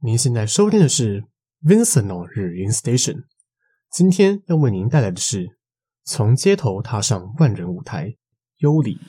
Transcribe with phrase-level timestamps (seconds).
[0.00, 1.24] 您现在收听的是
[1.60, 3.24] Vincent 日音 Station，
[3.90, 5.58] 今天要为您带来的是
[6.04, 8.14] 从街头踏上万人舞台，
[8.58, 9.00] 优里。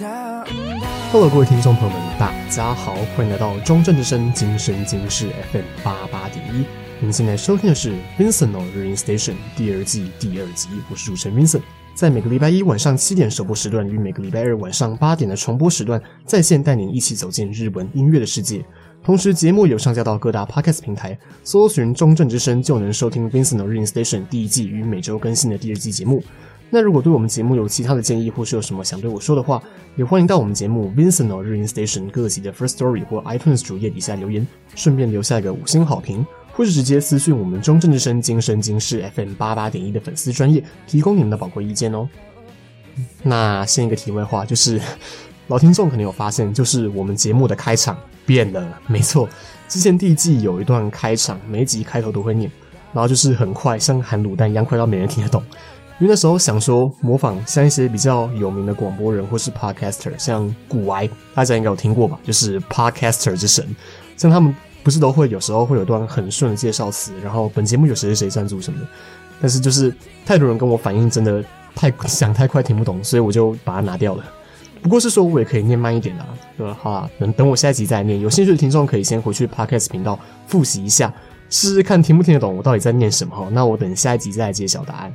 [0.00, 6.64] Hello，各位听众朋友们，大家好，欢迎来到中正之声今生今世 FM 八八点一。
[7.00, 11.62] 您现在收听的是 Vincento Rain Station 第二季第二集，我是主持人 Vincent，
[11.96, 18.64] 在每个礼拜一晚上七点首播时段与每个礼拜二晚上八点的重播时段，在线带您一起走进日文音乐的世界。
[19.02, 26.22] 同时，节目有上架到各大 Podcast 平台，搜寻中正之声就能收听 Vincento Rain Station 第一季与每周更新的第二季节目。
[26.70, 29.62] 那如果对我们节目有其他的建议，或是有什么想对我说的话，
[29.96, 42.06] 也欢迎到我们节目 Vincent 日音 Station 各集的 First Story 或 iTunes 主页底下留言，顺便留下一个五星好评，或是直接私讯我们中正之声今生今世 FM 八八点一的粉丝专业，提供你们的宝贵意见哦。
[43.22, 44.78] 那先一个题外话，就是
[45.46, 48.78] 老听众可能有发现，就是我们节目的开场变了。
[48.86, 49.26] 没错，
[49.68, 52.50] 之前第一季有一段开场，每一集开头都会念，
[52.92, 55.42] 然后就是很快，像含卤蛋一样快到没人听得懂。
[56.00, 62.18] 因为那时候想说模仿像一些比较有名的广播人或是 podcaster，像股癌，大家应该有听过吧？
[62.22, 63.66] 就是 podcaster 之神，
[64.16, 68.86] 像他们不是都会有时候会有段很顺的介绍词，然后本节目有谁谁谁赞助什么的。
[69.40, 69.92] 但是就是
[70.24, 74.24] 太多人跟我反映，真的太讲太快听不懂，所以我就把它拿掉了。
[74.80, 76.76] 不过是说我也可以念慢一点啦，对吧？
[76.80, 78.20] 好啦，等等我下一集再念。
[78.20, 81.12] 有兴趣的听众可以先回去 podcast 频道复习一下，
[81.50, 83.48] 试试看听不听得懂我到底在念什么哈。
[83.50, 85.12] 那我等下一集再来揭晓答案。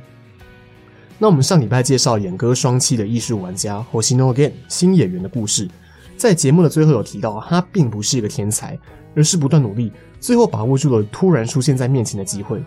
[1.18, 5.68] 那我们上礼拜介绍演歌双栖的艺术玩家 Hoshino Gen 新演员的故事，
[6.16, 8.76] 在节目的最后有提到，他并不是一个天才，
[9.14, 12.62] 而是不断努力，最后把握住了突然出现在面前的机会。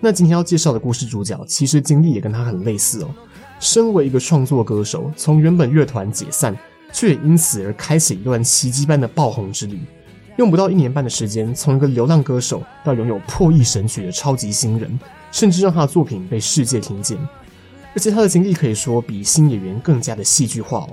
[0.00, 3.08] 那今天要介绍的故事主角，其实经历也跟他很类似哦。
[3.60, 6.54] 身为一个创作歌手，从原本乐团解散，
[6.92, 9.80] 却也因此而开启一段奇迹般的爆红之旅。
[10.36, 14.98] 用不到一年半的时间，从一个流浪歌手到拥有破亿神曲的超级新人，
[15.32, 17.16] 甚至让他的作品被世界听见。
[17.96, 20.90] 而且他的经历可以说比新演员更加的戏剧化哦。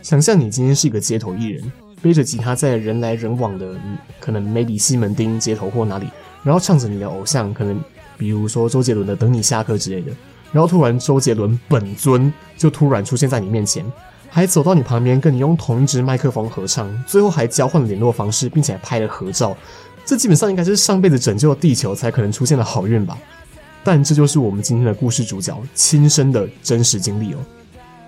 [0.00, 3.74] 想象你今天是一个街头艺人，背着吉他在人来人往的，
[4.20, 6.06] 可能 maybe 西门町街头或哪里，
[6.44, 7.82] 然后唱着你的偶像，可能
[8.16, 10.12] 比如说周杰伦的《等你下课》之类的，
[10.52, 13.84] 然后突然周杰伦本尊就突然出现在你面前，
[14.28, 19.56] 还走到你旁边跟你用同一支麦克风合唱，最后还交换了联络方式，并且还拍了合照。
[20.04, 23.18] 这基本上应该是上辈子拯救了地球才可能出现的好运吧。
[23.85, 27.37] 但这就是我们今天的故事主角亲身的真实经历哦，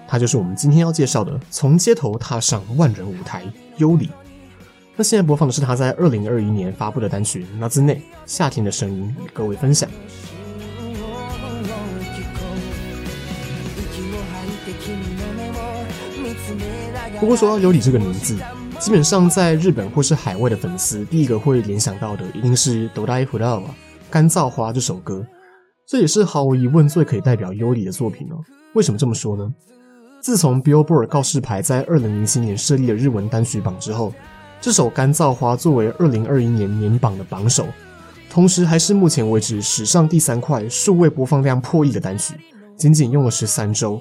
[0.07, 3.43] 他就是我们今天要介绍的从街头踏上万人舞台
[3.77, 4.09] 优里。
[4.95, 9.89] 那现在播放的是他在二零二一年发布的单曲《夏ね夏天的声音》，与各位分享。
[17.19, 18.37] 不过说到优里这个名字，
[18.79, 23.63] 基本上在日本或是海外的粉丝，第一个会联想到的一定是《ドライフラワー》
[24.11, 25.25] 干燥花这首歌。
[25.88, 28.36] 这也是毫无疑问最可以代表优里的作品哦。
[28.74, 29.50] 为什么这么说呢？
[30.20, 34.12] 自从 Billboard 告示牌在二零零七年设立了日文单曲榜之后，
[34.60, 37.66] 这首《干燥花》作为二零二一年年榜的榜首，
[38.28, 42.34] 同时还是目前为止史上第三块数位播放量破亿的单曲，
[42.76, 43.98] 仅仅用了十三周。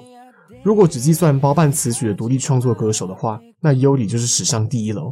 [0.62, 5.10] 如果只计算包办词曲的独立创作歌手的话，那优里就是史上第一了。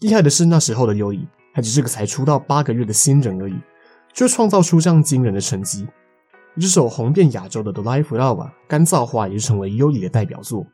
[0.00, 3.56] 厉害的是那时候的优里还只是个才出道八个月的新人而已，
[4.14, 5.86] 就创造出这样惊人的成绩。
[6.59, 10.65] 这首红遍亚洲的《ドライフラワー》干燥花也是成为优里的代表作。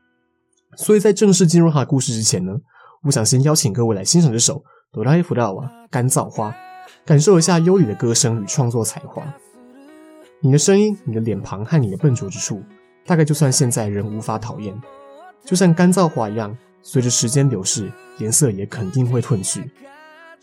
[0.75, 2.53] 所以在正式进入他的故事之前呢，
[3.03, 4.63] 我想先邀请各位来欣赏这首《
[4.97, 6.53] ドライフラワー》干燥花，
[7.05, 9.23] 感受一下优里的歌声与创作才华。
[10.41, 12.61] 你的声音、你的脸庞和你的笨拙之处，
[13.05, 14.77] 大概就算现在人无法讨厌，
[15.45, 19.69] 就像干燥花一样，随着时间流逝，颜色也肯定会褪去。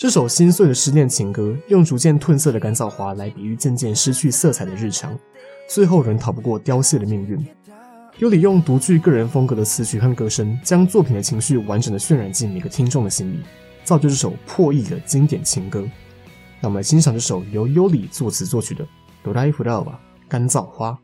[0.00, 5.18] 这首心碎的失恋情歌，用逐渐褪色的干燥花来比喻渐渐失去色彩的日常，
[5.68, 7.42] 最后仍逃不过凋谢的命运。
[8.18, 13.40] 优里用独具个人风格的词曲和歌声，将作品的情绪完整的渲染进每个听众的心里，
[13.84, 15.82] 造就这首破亿的经典情歌。
[16.60, 18.84] 那我们来欣赏这首由优里作词作曲的《
[19.24, 19.88] ドライフラワー》
[20.28, 20.98] 干燥花。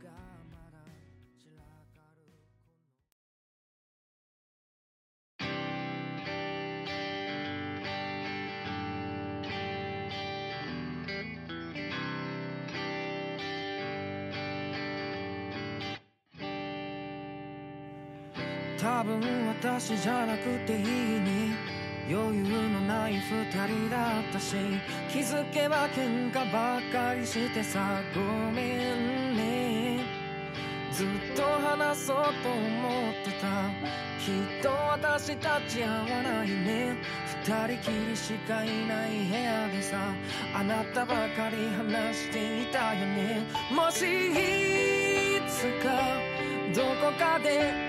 [27.38, 30.04] してさごめんね。
[30.92, 33.70] ずっと話そうと思ってた。
[34.20, 36.98] きっと私たち合わないね。
[37.46, 39.98] 二人きりしかいない部屋でさ
[40.56, 43.44] あなたばかり話していたよね。
[43.72, 46.18] もしいつか
[46.76, 47.87] どこかで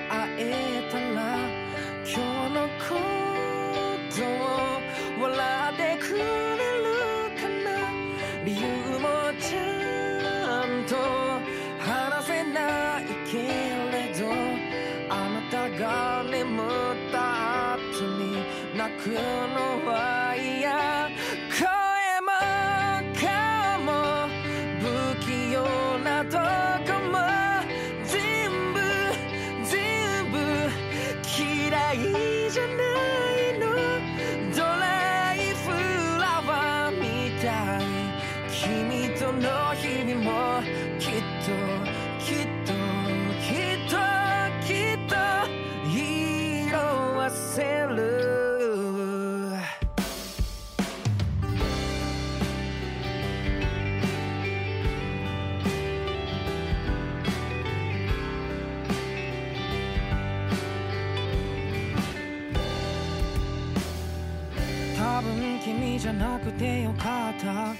[66.08, 67.74] じゃなくてよかった。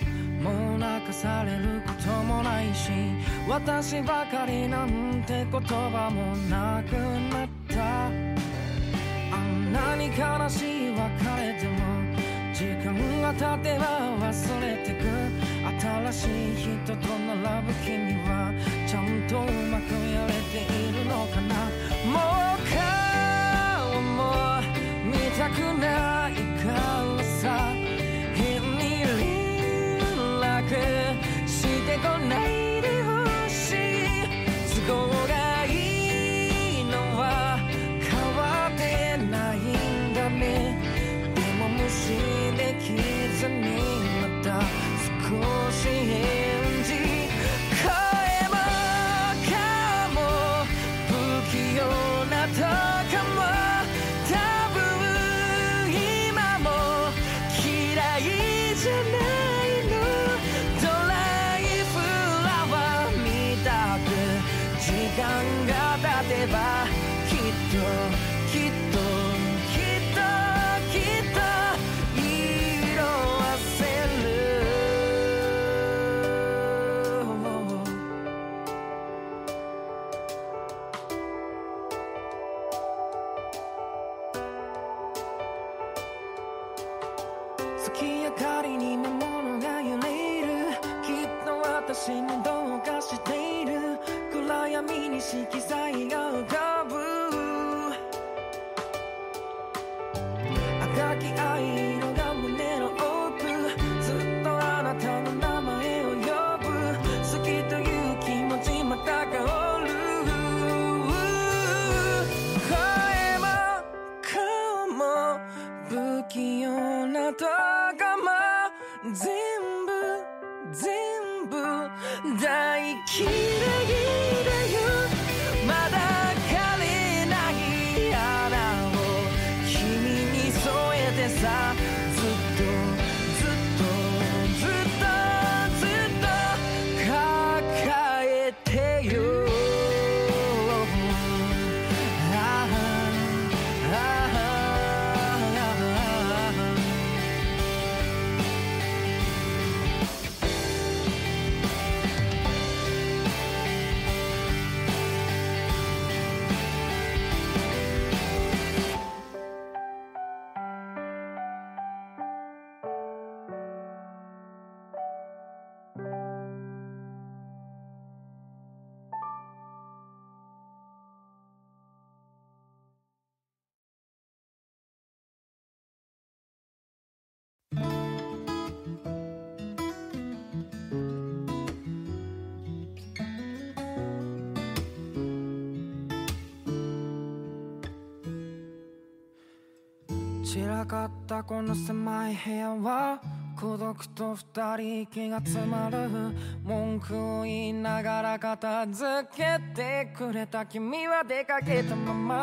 [0.44, 2.90] もう泣かされることもないし
[3.48, 6.92] 私ばかりなんて言葉もなく
[7.32, 8.06] なった。
[8.06, 8.10] あ
[9.40, 11.00] んなに悲しい別
[11.40, 11.80] れでも
[12.52, 12.92] 時間
[13.22, 13.84] が経てば
[14.20, 15.08] 忘れてく。
[15.80, 16.28] 新しい
[16.84, 18.52] 人と並ぶ君は
[18.86, 19.40] ちゃんとう
[19.70, 21.54] まくやれているのかな。
[22.04, 22.16] も
[22.56, 24.60] う顔も
[25.06, 26.07] 見たくない。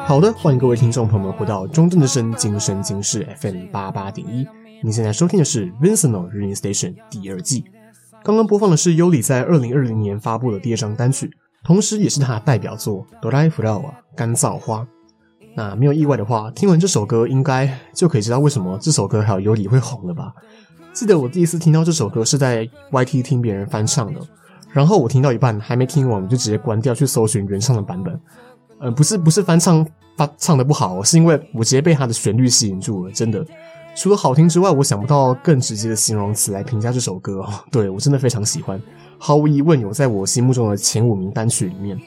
[0.08, 4.48] 好的，欢迎各位听众朋友们回到中正之声，今生今世 FM 八八点一。
[4.84, 7.66] 你现在收听的是 Vinyl Radio Station 第二季，
[8.24, 11.32] 刚刚播放的是尤里在二零二零年发布的第二张单曲，
[11.64, 13.82] 同时也是他的代表作《Dry Flower》
[14.16, 14.88] 干燥花。
[15.56, 20.34] 那没有意外的话，听完这首歌应该就可以知道为什么这首歌还有优里会红了吧？
[20.94, 24.20] 记得我第一次听到这首歌是在 YT 听别人翻唱的，
[24.72, 28.20] 然后我听到一半还没听完，我就直接关掉去搜寻原唱的版本。
[28.80, 29.86] 呃，不是不是翻唱
[30.18, 33.46] 发唱的不好，是因为我直接被它的旋律吸引住了，真的。
[33.96, 37.54] 除了好听之外，我想不到更直接的形容词来评价这首歌哦。
[37.72, 38.82] 对，我真的非常喜欢，
[39.18, 41.98] 毫无疑问有在我心目中的前五名单曲里面。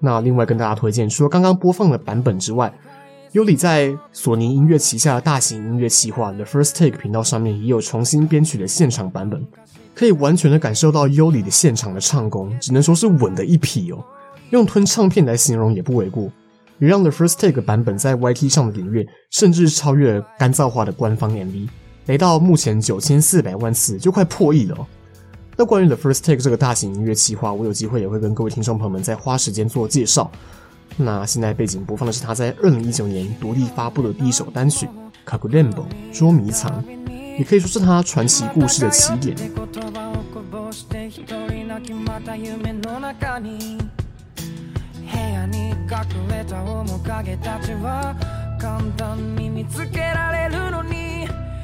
[0.00, 2.72] 那另外跟大家推荐，除了刚刚播放的版本之外，
[3.32, 9.46] 优里在索尼音乐旗下的大型音乐企划 The First Take 频道上面也有重新编曲的现场版本，
[9.94, 14.02] 可以完全的感受到优里的现场的唱功，只能说是稳的一匹哦。
[14.50, 16.30] 用吞唱片来形容也不为过。
[16.78, 21.68] 也让 The First Take 版本在 YT 上的点阅甚至超越了干燥化的官方 MV，
[22.06, 24.86] 来到目前九千四百万次，就快破亿了哦。
[25.60, 30.30] 那关于 The First Take 这个大型音乐企划，我有机会也会跟各位听众朋友们再花时间做介绍。
[30.96, 34.86] 那现在背景播放的是他在二零一九年独立发布的第一首单曲
[35.28, 35.72] 《Kakurenbo》
[36.12, 36.84] 捉迷藏，
[37.36, 39.36] 也可以说是他传奇故事的起点。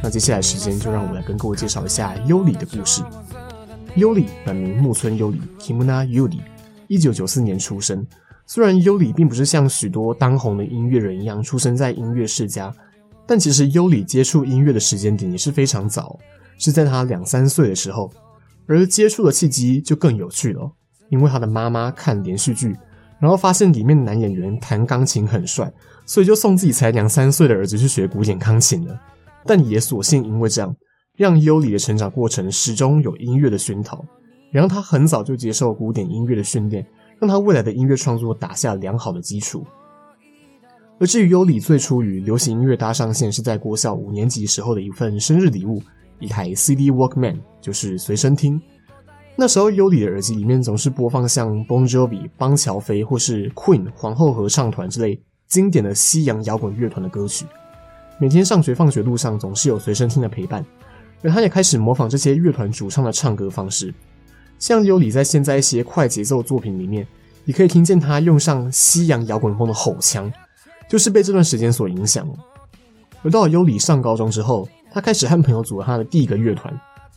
[0.02, 3.00] 那接下来时间就让我来跟各位介绍一下优里的故事。
[3.96, 6.40] 优里本名木村优里 （Kimuna Yuri），
[6.88, 8.04] 一九九四年出生。
[8.44, 12.74] 虽然优里并不是像许多当红的音乐人一样出生在音乐世家，
[13.24, 16.18] 但其实优里接触音乐的时间点也是非常早，
[16.58, 18.12] 是在他两三岁的时候。
[18.66, 20.72] 而接触的契机就更有趣了，
[21.08, 22.76] 因为他的妈妈看连续剧。
[23.20, 25.72] 然后发现里面的男演员弹钢琴很帅，
[26.04, 29.00] 所以就送自己才两三岁的儿子去学古典钢琴了。
[29.46, 30.74] 但也索性因为这样，
[31.16, 34.04] 让优里的成长过程始终有音乐的熏陶，
[34.52, 36.84] 也让他很早就接受古典音乐的训练，
[37.20, 39.64] 让他未来的音乐创作打下良好的基础。
[40.98, 45.80] 而至于优里最初与流行音乐搭上线，是在国小五年级时候的一份生日礼物，
[46.18, 48.60] 一台 CD Walkman，就是随身听。
[49.36, 57.44] 那时候，优里的耳机里面总是播放像 Bon Jovi、邦乔飞或是 Queen 皇后合唱团之类经典的西洋摇滚乐团的歌曲。
[58.20, 60.64] 每天上学放学路上总是有随身听的陪伴，
[61.22, 63.92] 而他也开始模仿这些乐团主唱的唱歌方式。
[64.58, 67.06] 像优里在现在一些快节奏作品里面，
[67.44, 70.32] 你可以听见他用上西洋摇滚风的吼腔，
[70.88, 72.26] 就是被这段时间所影响。
[73.22, 76.72] 而到了优里上高中之后，他开始和朋友组了他的第一个乐团。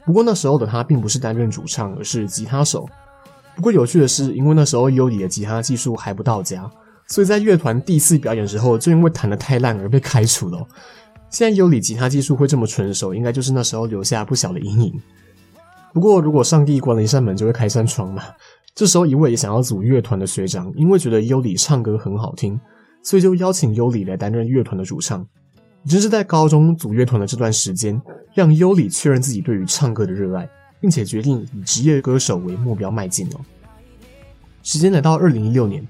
[0.05, 2.87] 不过那时候的他并不是担任主唱，而是吉他手。
[3.55, 6.69] 不过有趣的是，因为那时候优里的吉他技术还不到家，
[7.07, 10.65] 所以在乐团第一次表演时候，就因为弹得太烂而被开除了。
[11.29, 15.01] 现在优里吉他技术会这么纯熟，应该就是那时候留下不小的阴影。
[15.93, 18.23] 不过如果上帝关了一扇门，就会开扇窗嘛。
[18.75, 22.59] 这时候一位也想要组乐团的学长，因为觉得优里唱歌很好听，
[23.01, 25.25] 所以就邀请优里来担任乐团的主唱。
[25.87, 27.99] 正是在高中组乐团的这段时间，
[28.35, 30.47] 让优里确认自己对于唱歌的热爱，
[30.79, 33.39] 并且决定以职业歌手为目标迈进哦。
[34.63, 35.85] 时间来到二零一六年，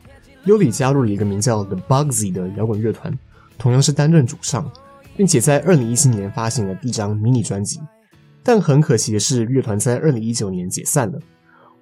[0.46, 3.18] 优里加入了一个名叫 The Bugsy 的摇滚乐团，
[3.58, 4.72] 同样是担任主唱，
[5.18, 7.82] 并且在二零一七年发行了第一张迷你专辑。
[8.44, 11.20] 但很可惜的是，乐团在二零一九年解散了。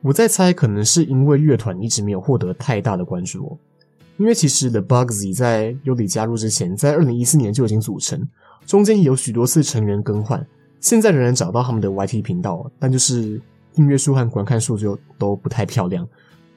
[0.02, 3.58] 我在猜，可能是因为乐团一直没有获得太大的关注哦。
[4.18, 8.26] 因为其实 The Bugsy 在尤里加入之前，在二零一四年就已经组成，
[8.66, 10.46] 中间有许多次成员更换，
[10.80, 13.42] 现在仍然找到他们的 YT 频道，但就是
[13.74, 16.08] 订阅数和观看数就都不太漂亮。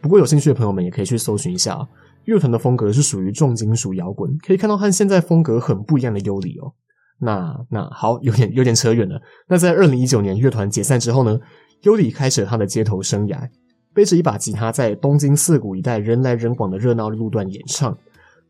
[0.00, 1.86] 不过有兴趣的朋友们也可以去搜寻一下，
[2.28, 6.74] 乐团的风格是属于重金属摇滚，可以看到和现在风格很不一样的优里哦。
[7.20, 9.18] 那那好，有点有点扯远了。
[9.48, 11.40] 那在二零一九年乐团解散之后呢，
[11.84, 13.48] 优里开始了他的街头生涯。
[13.94, 17.96] 背着一把吉他，在东京涩谷一带人来人往的热闹路段演唱。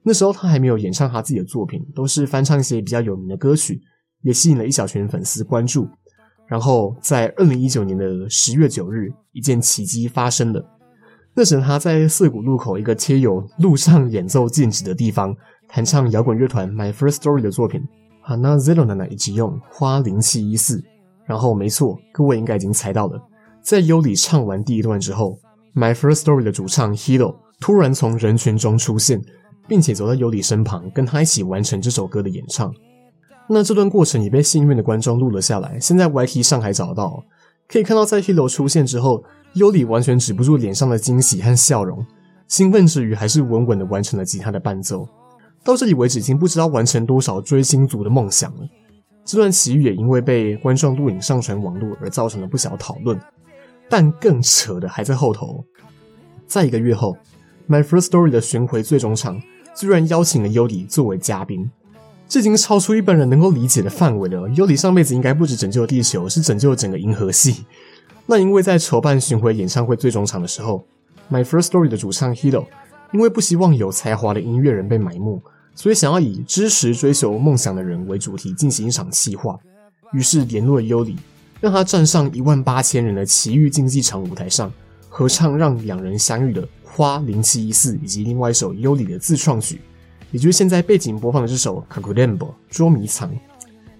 [0.03, 3.81] 那时候他还没有演唱他自己的作品，都是翻唱一些比较有名的歌曲，
[4.23, 5.89] 也吸引了一小群粉丝关注。
[6.49, 10.78] 然后在二零一九年的十月九日，一件奇迹发生了。
[11.39, 15.33] 那时他在涩谷路口一个贴有“路上演奏禁止”的地方，
[15.69, 17.81] 弹唱摇滚乐团 My First Story 的作品
[18.29, 20.79] 《Hana Zero Nana 一起用花零七一四》。
[21.27, 23.23] 然后没错，各位应该已经猜到了。
[23.63, 25.39] 在优里唱完第一段之后
[25.77, 29.23] ，My First Story 的主唱 Hiro 突然从人群中出现，
[29.69, 32.75] 并且走到优里身旁，跟他一起完成这首歌的演唱。
[33.49, 37.23] 那这段过程也被幸运的观众录了下来，现在 YT 上还找到，
[37.69, 39.23] 可以看到在 Hiro 出现之后，
[39.53, 42.05] 优里完全止不住脸上的惊喜和笑容，
[42.47, 45.07] 兴奋之余还是稳稳的完成了吉他的伴奏。
[45.63, 48.67] 到这里为止，已经不知道完成多少追星族的梦想了。
[49.23, 53.21] 这段奇遇也因为被观众录影上传网络而造成了不小讨论。
[53.91, 55.63] 但更扯的还在后头，
[56.47, 57.17] 在一个月后，
[57.71, 59.41] 《My First Story》的巡回最终场
[59.75, 61.71] 居然邀请了优里作为嘉宾，
[62.29, 64.47] 这已经超出一般人能够理解的范围了。
[64.51, 67.65] 优里上辈子应该不止拯救地球，是拯救整个银河系。
[68.27, 70.85] 那因为在筹办巡回演唱会最终场的时候，
[71.35, 72.67] 《My First Story》的主唱 Hiro
[73.13, 75.41] 因为不希望有才华的音乐人被埋没。
[75.75, 79.57] 所以，想要以支持追求梦想的人为主题进行一场企划，
[80.13, 81.17] 于是联络了优里，
[81.61, 84.71] 让他站上一万八千人的奇遇竞技场舞台上，
[85.09, 89.81] 合唱让两人相遇的《花零七一四》以及另外一首优里的自创曲，
[90.31, 93.31] 也就是现在背景播放的这首《Kakurenbo》捉迷藏。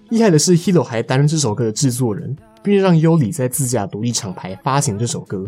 [0.09, 5.45] 厉害的是，Hiro 还担任这首歌的制作人，并让优里在自家独立厂牌发行这首歌。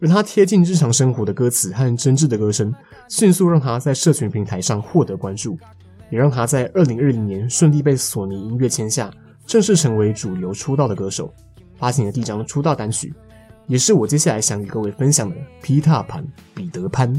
[0.00, 2.74] 而他贴近日常生活的歌词和真挚的歌声，
[3.08, 5.58] 迅速让他在社群平台上获得关注，
[6.08, 9.10] 也让他在二零二零年顺利被索尼音乐签下，
[9.46, 11.34] 正式成为主流出道的歌手，
[11.76, 13.12] 发行了第一张出道单曲，
[13.66, 17.14] 也是我接下来想与各位分享的《皮塔潘彼得潘》。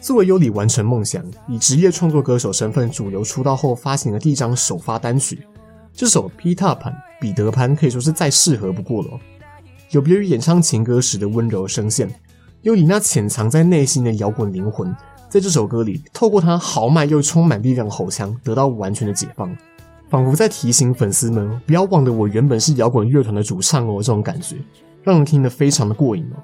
[0.00, 5.46] 作为优里完成梦想，以职业创作歌手身份主流出道后发行的第一张首发单曲，
[5.92, 9.10] 这首《Peter Pan 彼得潘》可以说是再适合不过了。
[9.90, 12.08] 有别于演唱情歌时的温柔声线，
[12.62, 14.94] 优里那潜藏在内心的摇滚灵魂，
[15.28, 19.54] 在这首歌里透过他豪迈又充满力量的吼腔得到完全的解放，
[20.08, 24.56] 仿佛在提醒粉丝们不要忘了我原本是摇滚乐团的主唱哦，这种感觉
[25.02, 26.42] 让人听得非常的过瘾哦。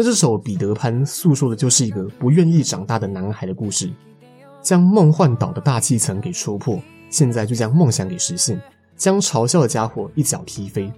[0.00, 3.90] 那这首《彼得潘》诉说的就是一个不愿意长大的男孩的故事，
[4.62, 8.60] 将梦幻岛的大气层给戳破，现在就将梦想给实现，
[8.96, 10.92] 将嘲笑的家伙一脚踢飞。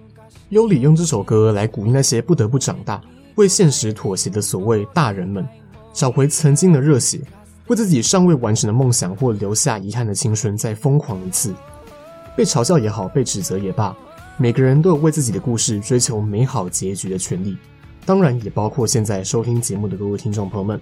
[0.49, 3.01] 优里用这首歌来鼓励那些不得不长大、
[3.37, 5.43] 为现实妥协的所谓大人们，
[5.91, 7.21] 找回曾经的热血，
[7.69, 11.55] 为自己尚未完成的梦想或留下遗憾的青春再疯狂一次。
[12.37, 13.97] 被嘲笑也好，被指责也罢，
[14.37, 17.57] 每个人都有为自己的故事追求美好结局的权利，
[18.05, 20.79] 当然也包括现在收听节目的各位听众朋友们。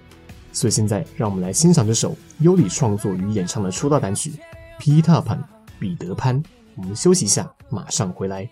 [0.52, 4.30] 所以现在，让我们来欣赏这首优里创作与演唱的出道单曲
[4.80, 5.40] 《皮塔潘
[5.78, 6.42] 彼得潘》。
[6.74, 8.50] 我们休息一下，马上回来。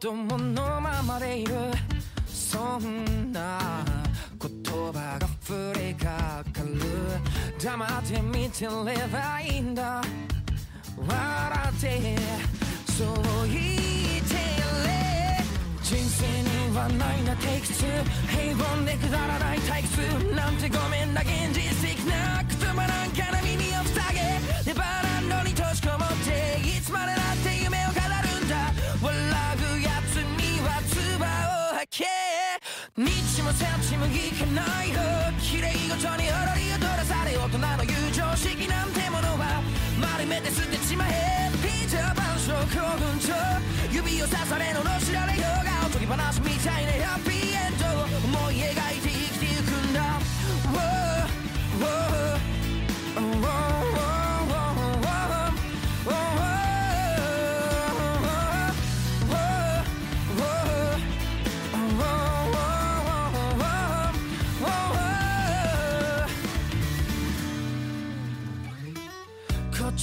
[0.00, 1.54] どものままでいる
[2.24, 3.84] そんな
[4.40, 6.78] 言葉が触れかかる
[7.60, 8.70] 黙って見てれ
[9.08, 10.00] ばいいんだ
[10.96, 11.08] 笑
[11.76, 12.16] って
[12.92, 13.08] そう
[13.48, 15.42] 言ってやれ
[15.82, 25.07] 人生にはないなテイク2平凡でくだらない退屈なんてごめんな現実的な言葉なんかの耳を塞げ
[42.68, 43.32] 興奮中
[43.90, 50.18] 指を刺されのの知られようが解き放みたいなハッピーエンドを思い描いて生きていくんだ。
[50.72, 51.18] Whoa,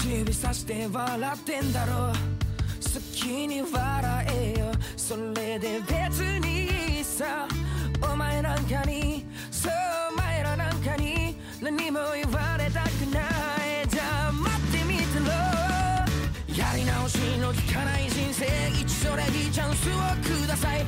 [0.08, 2.35] 指さして笑ってんだろう
[3.26, 4.72] 時に笑えよ。
[4.96, 7.48] それで別にさ。
[8.14, 9.26] お前なんかに。
[9.50, 9.72] そう
[10.14, 11.36] お前らなんかに。
[11.60, 13.88] 何も言われたくない。
[13.90, 15.26] じゃあ待ってみてろ。
[16.56, 18.46] やり直しの効かない人生。
[18.80, 20.86] 一度レディチャンスをください。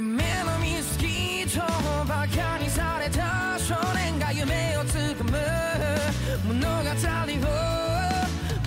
[0.00, 1.60] 梦のミスキーと
[2.06, 5.32] バカにされた少年が梦をつかむ
[6.46, 7.48] 物语を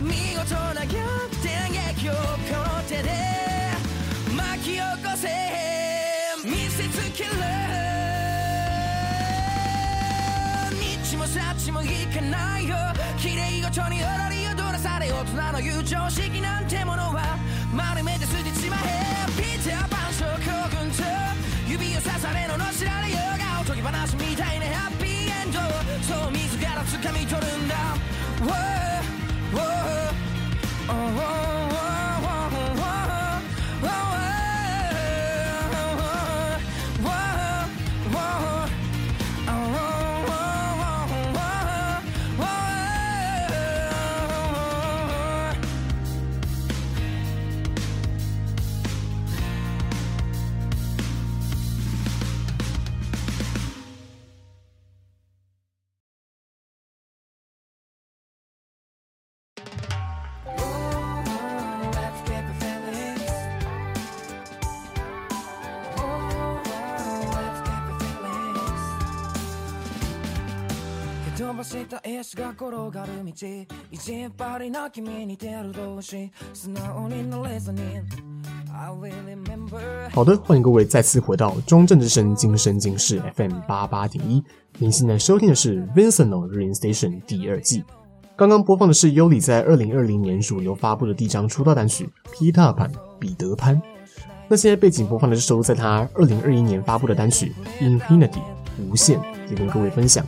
[0.02, 0.98] 见事な逆
[1.36, 1.50] 転
[1.96, 2.20] 剧をこ
[2.76, 3.10] の手で
[4.36, 5.28] 巻き起こせ
[6.44, 7.32] 见せつける。
[11.12, 12.76] 日もさっちもいかないよ
[13.18, 17.38] 綺丽ごとに踊り踊らされ大人の友情式なんてものは
[17.74, 20.61] 丸めて舍てちまえピーターパン症候群と
[21.72, 25.60] 指を刺されののしられようがおとぎ話みたいなハッピーエンド
[26.04, 27.76] そう自ら掴み取るんだ。
[28.42, 28.52] Whoa,
[29.54, 29.62] whoa,
[30.90, 32.11] oh, oh, oh,
[71.41, 73.31] 蹴飞ばしたエースが転がる道
[73.91, 77.81] 意地っ张りな君に似てる同士素直になれずに
[78.73, 84.43] I will remember 好的，欢迎各位再次回到中正之声今生今世 FM 八八点一。
[84.79, 87.85] 您现在收听的是 Vincent 的 Rain Station 第二季。
[88.37, 92.11] 刚刚播放的是优里在二零二零年主流发布的第一张出道单曲《
[92.53, 93.77] Peter Pan 彼得潘》。
[94.49, 98.41] 那现在背景播放的是收录在他二零二一年发布的单曲《Infinity》
[98.79, 100.25] 无限，也跟各位分享。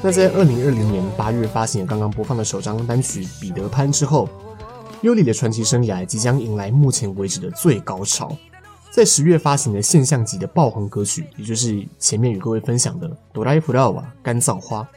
[0.00, 4.28] 那在二零二零年八月发行刚刚播放的首张单曲《彼得潘》之后，
[5.00, 8.36] 优里的传奇生涯即将迎来目前为止的最高潮。
[8.92, 13.66] 在十月发行的现象级的爆红歌曲，也就是前面与各位分享的《哆啦 A 梦》
[14.22, 14.88] 干燥花，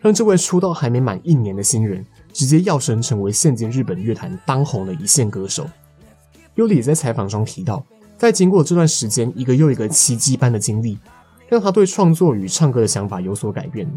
[0.00, 5.66] 让这位出道还没满一年的新人直接跃升成为现今日本乐坛当红的一线歌手。
[6.54, 7.84] 优里在采访中提到，
[8.16, 10.96] 在经过这段时间一个又一个奇迹般的经历，
[11.48, 13.90] 让他对创作与唱歌的想法有所改变。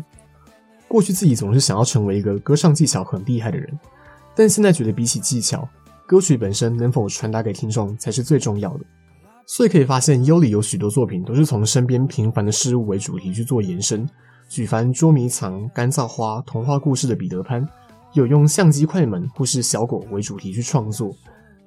[0.87, 3.77] 过去自己总是想要成为一个歌唱技巧很厉害的人，
[4.35, 5.67] 但现在觉得比起技巧，
[6.05, 8.85] 歌曲本身能否传达给听众才是最重要的。
[9.45, 14.07] 所以可以发现，优里有许多作品都是从身边平凡的事物为主题去做延伸。
[14.49, 17.67] 举凡捉迷藏、干燥花、童话故事的彼得潘，
[18.13, 21.13] 有用相机快门或是小狗为主题去创作。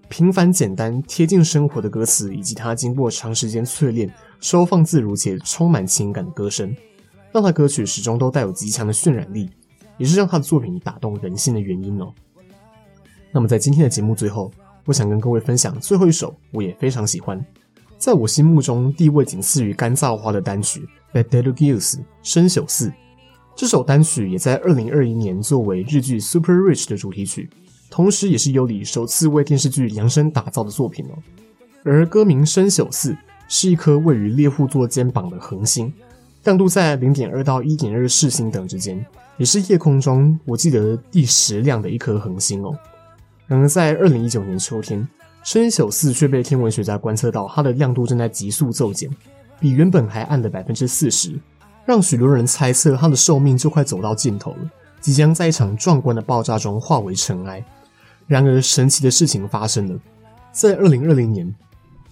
[0.08, 6.74] 平凡简单、贴近生活的歌词，以及他经过长时间淬炼、收放自如且充满情感的歌声，
[7.32, 9.48] 让他歌曲始终都带有极强的渲染力，
[9.98, 12.12] 也是让他的作品打动人心的原因哦。
[13.32, 14.50] 那么在今天的节目最后，
[14.84, 17.44] 我想跟各位分享最后一首，我也非常喜欢。
[17.96, 20.88] 在我心目中地位仅次于干燥花的单曲
[21.22, 22.90] 《Betelgeuse》生朽四，
[23.54, 27.50] 这首单曲也在二零二一年作为日剧《Super Rich》的主题曲，
[27.90, 31.18] 同时也是优里首次为电视剧量身打造的作品哦。
[31.84, 33.16] 而歌名生朽四
[33.48, 35.92] 是一颗位于猎户座肩膀的恒星，
[36.44, 39.04] 亮度在零点二到一点二视星等之间，
[39.36, 42.76] 也是夜空中我记得第十亮的一颗恒星哦。
[43.46, 45.06] 然而在二零一九年秋天。
[45.42, 49.08] 生朽四却被天文学家观测到，它的亮度正在急速骤减，
[49.58, 51.34] 比原本还暗了百分之四十，
[51.86, 57.64] 让许多人猜测它的寿命就快走到尽头了，即将在一场壮观的爆炸中化为尘埃。
[58.26, 59.98] 然而，神奇的事情发生了，
[60.52, 61.54] 在二零二零年，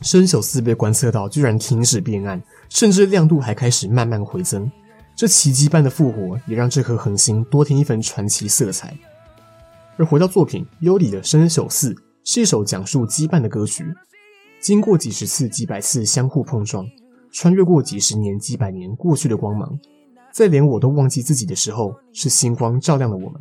[0.00, 4.70] 生朽四被观测到居然停止变暗，甚至亮度还开始慢慢回增。
[5.16, 8.96] 这奇迹般的复活，也让这颗恒星多添一份传奇色彩。
[9.96, 11.96] 而回到作品，优里的生朽四。
[12.24, 13.86] 是一首讲述羁绊的歌曲，
[14.60, 16.86] 经过几十次、几百次相互碰撞，
[17.32, 19.78] 穿越过几十年、几百年过去的光芒，
[20.30, 23.40] 在连我都忘记自己的时候，是星光照亮了我们。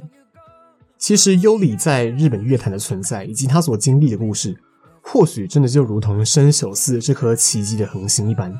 [0.97, 4.57] 其实优里在日本乐坛的存在，以及他所经历的故事，
[5.09, 8.53] 或许真的就如同生朽四这颗奇迹的恒星一般，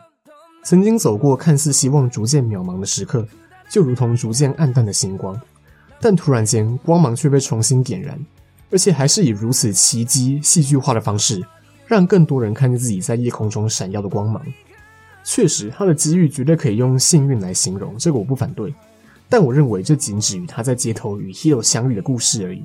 [0.64, 3.28] 曾经走过看似希望逐渐渺茫的时刻，
[3.70, 5.40] 就如同逐渐暗淡的星光，
[6.00, 8.18] 但突然间光芒却被重新点燃。
[8.70, 11.42] 而且还是以如此奇迹、戏剧化的方式，
[11.86, 14.42] 让更多人看见自己在夜空中闪耀的光芒。
[15.24, 18.74] 确实，他的机遇绝对可以用幸运来形容，这个我不反对。
[19.30, 22.64] 但我认为这仅止于他在街头与 hero 相遇的故事而已。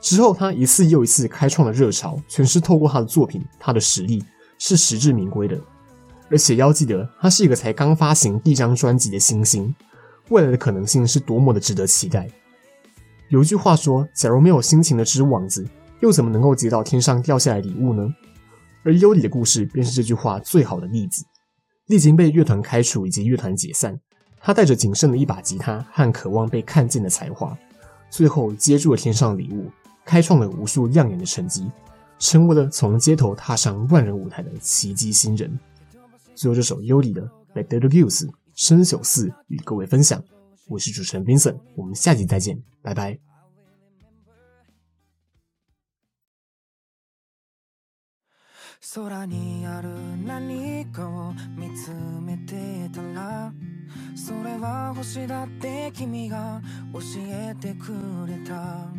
[0.00, 4.24] 之后，他一次又一次开创了热潮，全是透过他的作品，他的实力
[4.58, 5.58] 是实至名归的。
[6.30, 9.74] 而且要记得，他是一个才刚发行第一张专辑的新星，
[10.28, 12.28] 未来的可能性是多么的值得期待。
[13.28, 15.66] 有一句话说：“假如没有辛勤的织网子，
[16.00, 18.08] 又怎么能够接到天上掉下来礼物呢？”
[18.84, 21.24] 而优里的故事便是这句话最好的例子。
[21.86, 23.98] 历经被乐团开除以及乐团解散，
[24.40, 27.56] 他带着仅剩的一把吉他和渴望被看见的才华，
[28.10, 29.70] 最后接住了天上礼物，
[30.07, 31.71] 开创了无数亮眼的成绩，
[32.19, 35.59] 成为了从街头踏上万人舞台的奇迹新人。
[36.35, 37.21] 最后，这首优里的《
[37.53, 40.23] Betelgeuse》生朽四与各位分享。
[40.67, 43.19] 我是主持人 Vincent，我们下集再见，拜拜。
[48.95, 49.87] 空にある
[50.25, 51.89] 何かを见つ
[52.21, 53.53] めてたら
[54.13, 57.93] それは星だって君が教えてく
[58.27, 58.91] れた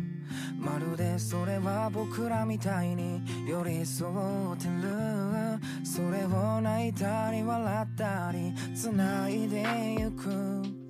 [0.58, 5.60] まるでそれは仆らみたいに寄り添ってる。
[5.84, 10.80] それを泣いたり笑ったり繋いでゆく。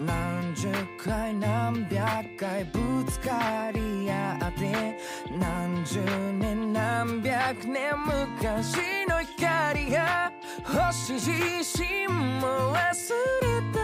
[0.00, 0.68] 何十
[1.02, 4.98] 回何百回ぶつかり合って
[5.38, 6.00] 何十
[6.32, 7.94] 年何百年
[8.32, 10.32] 昔の光が
[10.64, 11.30] 星自
[11.80, 13.83] 身も忘れた。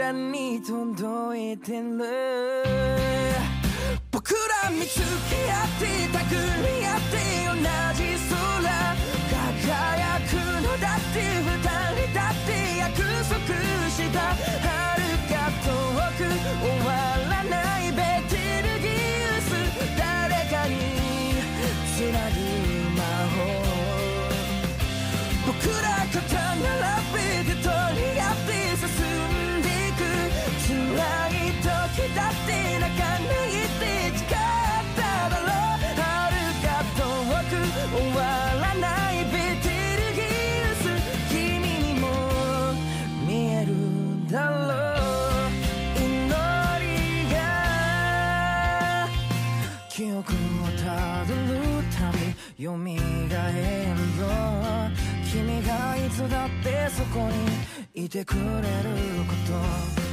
[0.00, 1.98] らに届いてる。
[4.10, 7.60] 僕ら見つけ合ってたぐり合って同
[7.94, 8.34] じ空。
[9.60, 10.32] 輝く
[10.62, 11.52] のだって二
[12.06, 12.96] 人だって約
[13.28, 13.44] 束
[13.90, 14.16] した。
[14.32, 15.68] 遥か遠
[16.16, 16.24] く
[16.60, 17.19] 終わる
[32.14, 33.84] だって泣かないで
[34.18, 34.28] 誓っ
[34.96, 35.98] ただろう遥
[36.62, 37.52] か远く
[37.90, 38.20] 终わ
[38.60, 40.84] らないベテルギウス
[41.30, 42.04] 君にも
[43.26, 43.30] 见
[43.62, 43.68] える
[44.30, 44.58] だろ
[45.38, 46.04] う祈
[46.80, 46.88] り
[47.32, 47.38] が
[49.88, 50.86] 记忆をた
[51.26, 52.18] どるたび
[52.58, 52.66] 苏
[53.94, 54.28] るよ
[55.32, 57.28] 君がいつだってそこ
[57.94, 58.44] にいてくれる
[59.26, 59.34] こ
[60.04, 60.09] と。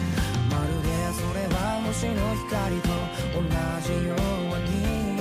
[0.66, 2.90] るでそれは星の光と
[3.34, 3.42] 同
[3.84, 5.18] じように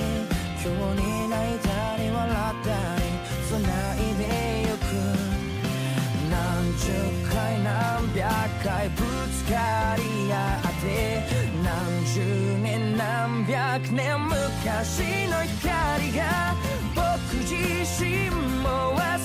[0.63, 3.13] 今日に泣いたり笑ったり
[3.47, 3.55] 繋
[3.95, 4.21] いで
[4.67, 5.27] ゆく。
[6.29, 6.33] 何
[6.77, 6.91] 十
[7.29, 8.23] 回何百
[8.63, 10.85] 回ぶつかり合って
[11.63, 12.19] 何十
[12.61, 16.55] 年何百年昔の光が
[16.95, 16.97] 仆
[17.39, 17.55] 自
[18.03, 18.29] 身
[18.61, 19.16] も忘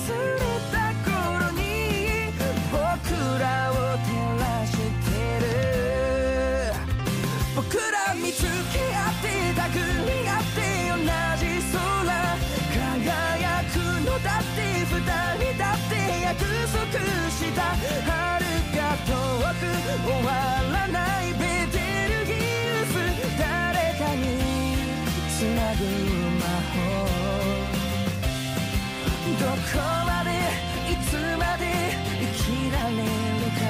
[29.79, 30.29] まで
[30.91, 31.63] いつまで
[32.19, 33.05] 生きられる
[33.57, 33.61] か。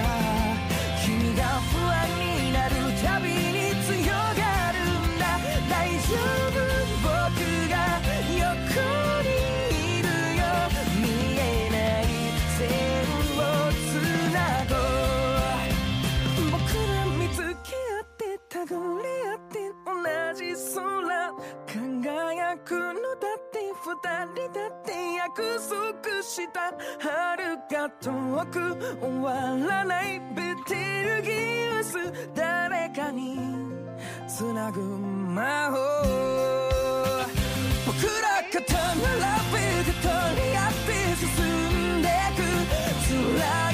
[1.06, 5.22] 君が不安になるたびに强がるんだ。
[5.70, 6.16] 大丈
[6.50, 6.58] 夫
[7.02, 7.76] 仆が
[8.38, 8.48] 横
[9.24, 9.28] に
[9.98, 10.42] いるよ。
[10.94, 12.04] 见えない
[12.58, 12.62] 线
[13.38, 13.42] を
[13.74, 13.92] つ
[14.34, 14.38] な
[14.70, 14.78] ごう。
[16.52, 19.54] 仆ら见つけ合ってたぐり合って
[19.86, 19.92] 同
[20.34, 20.42] じ
[20.76, 20.84] 空。
[21.68, 23.86] 辉くのだって二
[24.36, 24.53] 人
[25.36, 28.12] 約束した遥か遠
[28.52, 29.32] く終わ
[29.68, 31.32] らないベテルギ
[31.80, 31.98] ウス
[32.36, 33.40] 誰かに
[34.28, 35.78] つなぐ魔法
[37.88, 38.62] 僕ら肩
[38.96, 39.10] 並
[39.54, 40.14] べて取
[40.52, 41.26] り合って進
[41.98, 42.40] んでく
[43.10, 43.73] 辛い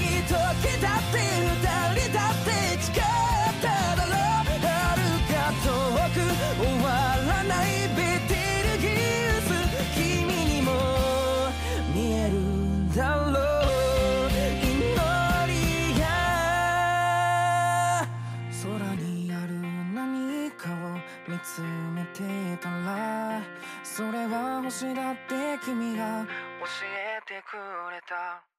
[23.99, 27.57] それは星だって君が教えてく
[27.91, 28.58] れた。